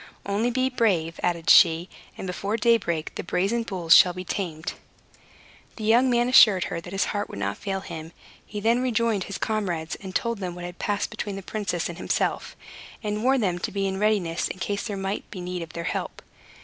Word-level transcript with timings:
"Only 0.25 0.49
be 0.49 0.67
brave," 0.67 1.19
added 1.21 1.47
she, 1.47 1.87
"and 2.17 2.25
before 2.25 2.57
daybreak 2.57 3.13
the 3.13 3.23
brazen 3.23 3.61
bulls 3.61 3.95
shall 3.95 4.13
be 4.13 4.23
tamed." 4.25 4.73
The 5.75 5.83
young 5.83 6.09
man 6.09 6.27
assured 6.27 6.63
her 6.63 6.81
that 6.81 6.91
his 6.91 7.03
heart 7.13 7.29
would 7.29 7.37
not 7.37 7.59
fail 7.59 7.81
him. 7.81 8.11
He 8.43 8.59
then 8.59 8.81
rejoined 8.81 9.25
his 9.25 9.37
comrades, 9.37 9.93
and 9.93 10.15
told 10.15 10.39
them 10.39 10.55
what 10.55 10.65
had 10.65 10.79
passed 10.79 11.11
between 11.11 11.35
the 11.35 11.43
princess 11.43 11.87
and 11.87 11.99
himself, 11.99 12.55
and 13.03 13.23
warned 13.23 13.43
them 13.43 13.59
to 13.59 13.71
be 13.71 13.85
in 13.85 13.99
readiness 13.99 14.47
in 14.47 14.57
case 14.57 14.87
there 14.87 14.97
might 14.97 15.29
be 15.29 15.39
need 15.39 15.61
of 15.61 15.73
their 15.73 15.83
help. 15.83 16.23